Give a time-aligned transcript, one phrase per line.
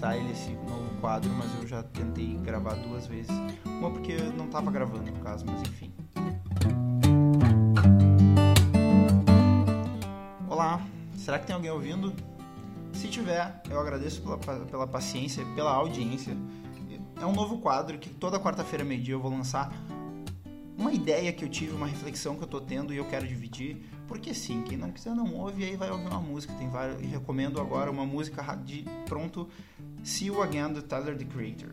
[0.00, 3.30] freestyle esse novo quadro, mas eu já tentei gravar duas vezes.
[3.66, 5.92] Uma porque eu não tava gravando, no caso, mas enfim.
[10.48, 10.80] Olá,
[11.16, 12.14] será que tem alguém ouvindo?
[12.94, 16.36] Se tiver, eu agradeço pela, pela paciência, pela audiência.
[17.20, 19.70] É um novo quadro que toda quarta-feira, meio-dia, eu vou lançar
[20.78, 23.76] uma ideia que eu tive, uma reflexão que eu tô tendo e eu quero dividir.
[24.08, 26.52] Porque sim, quem não quiser não ouve, aí vai ouvir uma música.
[26.54, 29.48] Tem várias, recomendo agora uma música de pronto,
[30.04, 31.70] See You Again do Tyler the Creator.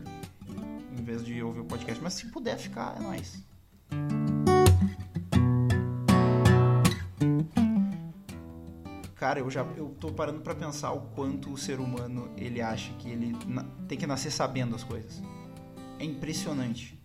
[0.98, 2.02] Em vez de ouvir o podcast.
[2.02, 3.42] Mas se puder ficar, é nóis.
[9.14, 12.92] Cara, eu já eu tô parando para pensar o quanto o ser humano ele acha
[12.94, 13.36] que ele
[13.88, 15.20] tem que nascer sabendo as coisas.
[15.98, 16.98] É impressionante.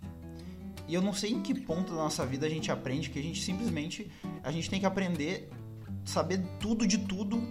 [0.88, 3.21] E eu não sei em que ponto da nossa vida a gente aprende que a
[3.21, 4.12] gente simplesmente
[4.44, 5.49] a gente tem que aprender
[6.05, 7.41] saber tudo de tudo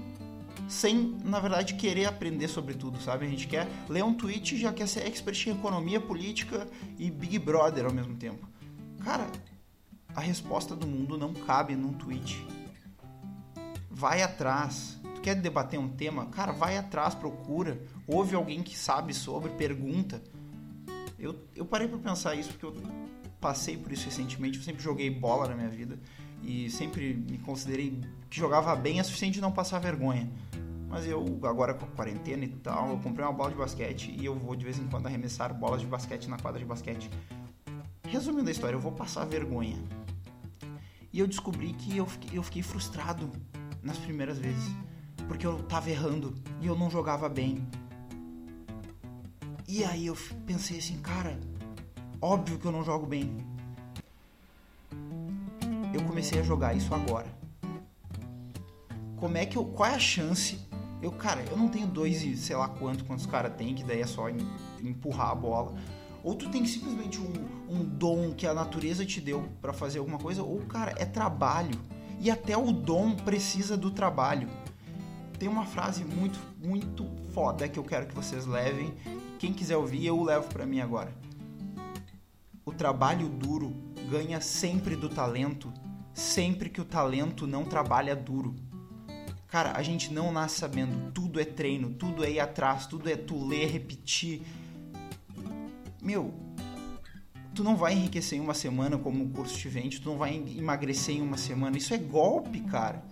[0.69, 3.27] sem, na verdade, querer aprender sobre tudo, sabe?
[3.27, 6.67] A gente quer ler um tweet e já quer ser expert em economia, política
[6.98, 8.48] e Big Brother ao mesmo tempo.
[9.05, 9.27] Cara,
[10.14, 12.47] a resposta do mundo não cabe num tweet.
[13.91, 14.98] Vai atrás.
[15.14, 16.27] Tu quer debater um tema?
[16.27, 17.81] Cara, vai atrás, procura.
[18.06, 20.22] Ouve alguém que sabe sobre, pergunta.
[21.19, 22.75] Eu, eu parei para pensar isso porque eu
[23.41, 24.59] passei por isso recentemente.
[24.59, 25.98] Eu sempre joguei bola na minha vida
[26.42, 30.31] e sempre me considerei que jogava bem é suficiente não passar vergonha.
[30.93, 34.27] Mas eu, agora com a quarentena e tal, eu comprei uma bola de basquete e
[34.27, 37.09] eu vou de vez em quando arremessar bolas de basquete na quadra de basquete.
[38.07, 39.83] Resumindo a história, eu vou passar vergonha.
[41.11, 43.31] E eu descobri que eu fiquei, eu fiquei frustrado
[43.83, 44.71] nas primeiras vezes.
[45.27, 47.67] Porque eu tava errando e eu não jogava bem.
[49.67, 51.41] E aí eu pensei assim, cara,
[52.21, 53.34] óbvio que eu não jogo bem.
[55.95, 57.34] Eu comecei a jogar isso agora.
[59.17, 59.65] Como é que eu.
[59.65, 60.71] Qual é a chance?
[61.03, 64.00] Eu, cara, eu não tenho dois e sei lá quanto, quantos caras tem, que daí
[64.00, 64.28] é só
[64.81, 65.75] empurrar a bola.
[66.22, 67.32] Ou tu tem simplesmente um,
[67.69, 71.77] um dom que a natureza te deu para fazer alguma coisa, ou, cara, é trabalho.
[72.21, 74.49] E até o dom precisa do trabalho.
[75.41, 77.04] Tem uma frase muito, muito
[77.34, 78.94] foda que eu quero que vocês levem.
[79.41, 81.12] Quem quiser ouvir, eu levo para mim agora.
[82.65, 83.75] O trabalho duro
[84.09, 85.72] ganha sempre do talento,
[86.15, 88.54] sempre que o talento não trabalha duro.
[89.53, 93.17] Cara, a gente não nasce sabendo, tudo é treino, tudo é ir atrás, tudo é
[93.17, 94.41] tu ler, repetir.
[96.03, 96.33] Meu,
[97.55, 100.35] tu não vai enriquecer em uma semana como o curso te vende, tu não vai
[100.57, 101.77] emagrecer em uma semana.
[101.77, 103.05] Isso é golpe, cara.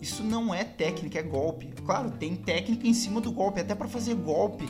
[0.00, 1.66] Isso não é técnica, é golpe.
[1.84, 4.68] Claro, tem técnica em cima do golpe, até para fazer golpe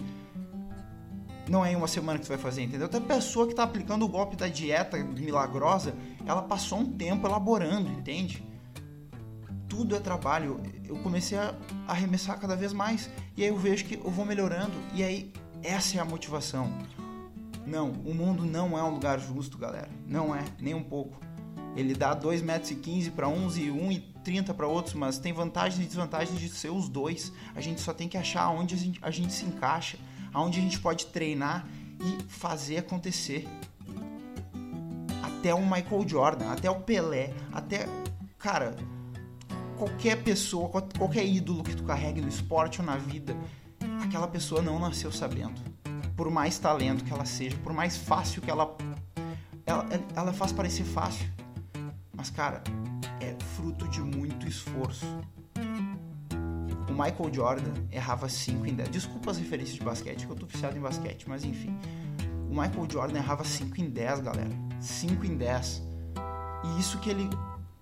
[1.51, 2.87] não é em uma semana que você vai fazer, entendeu?
[2.87, 5.95] Até a pessoa que está aplicando o golpe da dieta milagrosa,
[6.25, 8.43] ela passou um tempo elaborando, entende?
[9.81, 10.61] Tudo é trabalho.
[10.85, 11.55] Eu comecei a
[11.89, 15.33] arremessar cada vez mais e aí eu vejo que eu vou melhorando e aí
[15.63, 16.71] essa é a motivação.
[17.67, 19.89] Não, o mundo não é um lugar justo, galera.
[20.07, 21.19] Não é, nem um pouco.
[21.75, 26.39] Ele dá 2,15 metros para uns e 1,30 para outros, mas tem vantagens e desvantagens
[26.39, 27.33] de ser os dois.
[27.55, 29.97] A gente só tem que achar onde a gente, a gente se encaixa
[30.35, 31.67] onde a gente pode treinar
[31.99, 33.49] e fazer acontecer.
[35.23, 37.89] Até o Michael Jordan, até o Pelé, até.
[38.39, 38.77] Cara,
[39.81, 43.35] qualquer pessoa, qualquer ídolo que tu carregue no esporte ou na vida,
[44.05, 45.59] aquela pessoa não nasceu sabendo.
[46.15, 48.77] Por mais talento que ela seja, por mais fácil que ela.
[49.65, 51.27] Ela, ela faz parecer fácil.
[52.15, 52.63] Mas, cara,
[53.21, 55.07] é fruto de muito esforço.
[56.91, 58.91] Michael Jordan errava 5 em 10.
[58.91, 61.75] Desculpa as referências de basquete, que eu tô viciado em basquete, mas enfim.
[62.51, 64.51] O Michael Jordan errava 5 em 10, galera.
[64.79, 65.83] 5 em 10.
[66.65, 67.31] E isso que ele.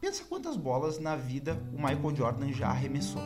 [0.01, 3.23] Pensa quantas bolas na vida o Michael Jordan já arremessou.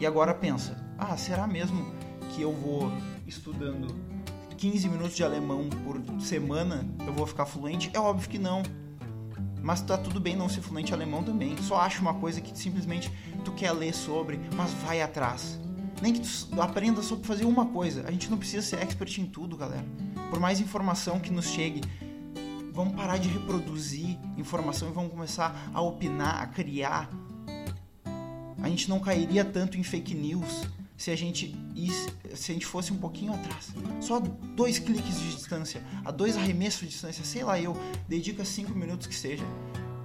[0.00, 1.86] E agora pensa: ah, será mesmo
[2.30, 2.90] que eu vou
[3.24, 3.94] estudando
[4.56, 7.88] 15 minutos de alemão por semana eu vou ficar fluente?
[7.94, 8.62] É óbvio que não.
[9.62, 11.56] Mas tá tudo bem não ser fluente alemão também.
[11.62, 13.10] Só acha uma coisa que simplesmente
[13.44, 15.58] tu quer ler sobre, mas vai atrás.
[16.02, 18.04] Nem que tu aprenda sobre fazer uma coisa.
[18.06, 19.86] A gente não precisa ser expert em tudo, galera.
[20.30, 21.80] Por mais informação que nos chegue,
[22.76, 27.10] vamos parar de reproduzir informação e vamos começar a opinar, a criar.
[28.62, 31.56] A gente não cairia tanto em fake news se a gente
[32.34, 33.72] se a gente fosse um pouquinho atrás.
[34.00, 37.74] Só dois cliques de distância, a dois arremessos de distância, sei lá eu,
[38.06, 39.44] dedica cinco minutos que seja.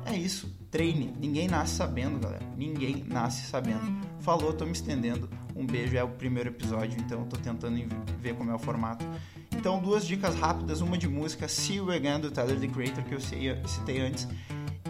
[0.05, 1.13] É isso, treine.
[1.19, 2.45] Ninguém nasce sabendo, galera.
[2.57, 4.01] Ninguém nasce sabendo.
[4.19, 5.29] Falou, tô me estendendo.
[5.55, 7.77] Um beijo, é o primeiro episódio, então tô tentando
[8.19, 9.05] ver como é o formato.
[9.55, 13.13] Então, duas dicas rápidas, uma de música, See You Again, do Tyler, The Creator, que
[13.13, 14.27] eu citei antes,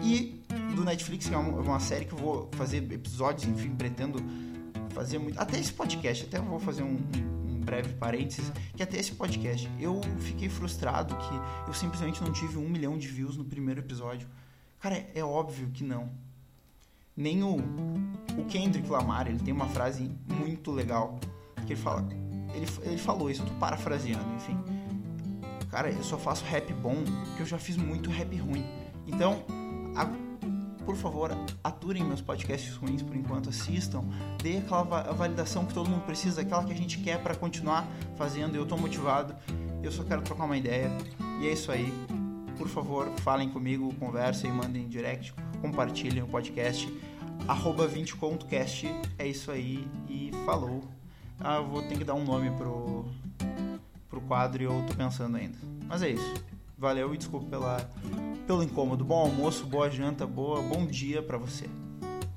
[0.02, 0.40] e
[0.74, 4.18] do Netflix, que é uma série que eu vou fazer episódios, enfim, pretendo
[4.90, 5.38] fazer muito.
[5.38, 6.98] Até esse podcast, até vou fazer um,
[7.46, 12.58] um breve parênteses, que até esse podcast, eu fiquei frustrado que eu simplesmente não tive
[12.58, 14.26] um milhão de views no primeiro episódio.
[14.80, 16.10] Cara, é óbvio que não.
[17.16, 21.20] Nem o, o Kendrick Lamar, ele tem uma frase muito legal,
[21.66, 22.08] que ele fala,
[22.54, 24.58] ele, ele falou isso, eu tô parafraseando, enfim.
[25.70, 26.96] Cara, eu só faço rap bom
[27.26, 28.64] porque eu já fiz muito rap ruim.
[29.06, 29.42] Então,
[29.96, 30.06] a,
[30.84, 31.30] por favor,
[31.62, 34.04] aturem meus podcasts ruins por enquanto, assistam,
[34.42, 38.56] dê aquela validação que todo mundo precisa, aquela que a gente quer para continuar fazendo.
[38.56, 39.34] Eu tô motivado,
[39.82, 40.90] eu só quero trocar uma ideia.
[41.40, 41.92] E é isso aí.
[42.58, 46.92] Por favor, falem comigo, conversem, mandem direct, compartilhem o podcast.
[47.48, 48.86] Arroba 20contocast.
[49.18, 50.82] É isso aí e falou.
[51.44, 53.04] Ah, eu vou ter que dar um nome pro,
[54.08, 55.58] pro quadro e eu tô pensando ainda.
[55.88, 56.34] Mas é isso.
[56.78, 57.90] Valeu e desculpa pela,
[58.46, 59.04] pelo incômodo.
[59.04, 61.68] Bom almoço, boa janta, boa, bom dia para você.